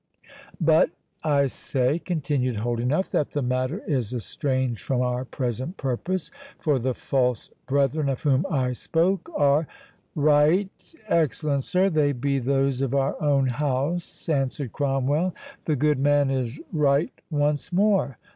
"But, 0.59 0.89
I 1.23 1.45
say," 1.45 1.99
continued 1.99 2.55
Holdenough, 2.55 3.11
"that 3.11 3.33
the 3.33 3.43
matter 3.43 3.83
is 3.85 4.15
estranged 4.15 4.81
from 4.81 5.01
our 5.01 5.23
present 5.25 5.77
purpose, 5.77 6.31
for 6.57 6.79
the 6.79 6.95
false 6.95 7.51
brethren 7.67 8.09
of 8.09 8.23
whom 8.23 8.47
I 8.49 8.73
spoke 8.73 9.29
are"— 9.35 9.67
"Right, 10.15 10.71
excellent 11.07 11.65
sir, 11.65 11.87
they 11.91 12.13
be 12.13 12.39
those 12.39 12.81
of 12.81 12.95
our 12.95 13.15
own 13.21 13.45
house," 13.45 14.27
answered 14.27 14.71
Cromwell; 14.73 15.35
"the 15.65 15.75
good 15.75 15.99
man 15.99 16.31
is 16.31 16.59
right 16.71 17.13
once 17.29 17.71
more. 17.71 18.17